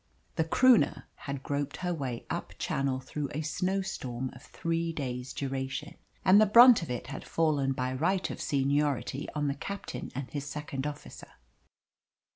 [0.35, 5.93] The Croonah had groped her way up Channel through a snowstorm of three days' duration,
[6.25, 10.27] and the brunt of it had fallen by right of seniority on the captain and
[10.31, 11.29] his second officer.